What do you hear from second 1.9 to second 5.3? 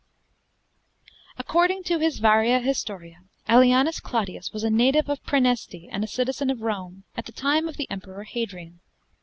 his 'Varia Historia,' Aelianus Claudius was a native of